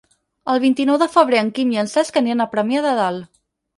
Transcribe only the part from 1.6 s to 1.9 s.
i